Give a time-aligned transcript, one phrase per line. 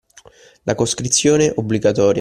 [0.65, 2.09] La coscrizione obbligatoria